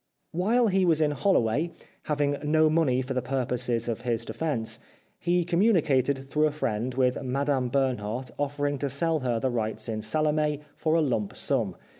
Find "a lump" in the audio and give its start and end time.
10.95-11.35